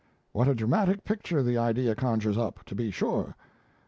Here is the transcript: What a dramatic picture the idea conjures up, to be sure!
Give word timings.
What 0.31 0.47
a 0.47 0.55
dramatic 0.55 1.03
picture 1.03 1.43
the 1.43 1.59
idea 1.59 1.93
conjures 1.93 2.35
up, 2.35 2.65
to 2.65 2.73
be 2.73 2.89
sure! 2.89 3.35